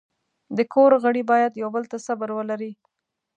[0.57, 2.71] د کور غړي باید یو بل ته صبر ولري.